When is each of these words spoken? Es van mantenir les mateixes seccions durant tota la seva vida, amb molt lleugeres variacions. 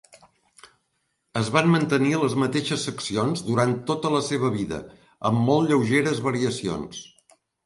Es 1.41 1.51
van 1.55 1.67
mantenir 1.73 2.13
les 2.21 2.35
mateixes 2.43 2.85
seccions 2.89 3.45
durant 3.51 3.75
tota 3.91 4.13
la 4.15 4.23
seva 4.29 4.51
vida, 4.57 4.81
amb 5.33 5.45
molt 5.51 5.69
lleugeres 5.75 6.25
variacions. 6.31 7.05